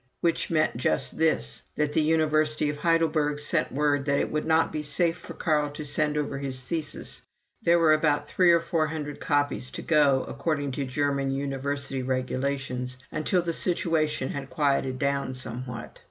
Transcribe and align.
Which 0.21 0.49
meant 0.49 0.77
just 0.77 1.19
this 1.19 1.61
that 1.75 1.93
the 1.93 2.01
University 2.01 2.69
of 2.71 2.77
Heidelberg 2.77 3.37
sent 3.39 3.71
word 3.71 4.05
that 4.05 4.17
it 4.17 4.31
would 4.31 4.45
not 4.45 4.71
be 4.71 4.81
safe 4.81 5.15
for 5.15 5.35
Carl 5.35 5.69
to 5.73 5.85
send 5.85 6.17
over 6.17 6.39
his 6.39 6.65
thesis, 6.65 7.21
there 7.61 7.77
were 7.77 7.93
about 7.93 8.27
three 8.27 8.51
or 8.51 8.61
four 8.61 8.87
hundred 8.87 9.19
copies 9.19 9.69
to 9.69 9.83
go, 9.83 10.25
according 10.27 10.71
to 10.71 10.85
German 10.85 11.29
University 11.29 12.01
regulations, 12.01 12.97
until 13.11 13.43
the 13.43 13.53
situation 13.53 14.29
had 14.29 14.49
quieted 14.49 14.97
down 14.97 15.35
somewhat. 15.35 15.99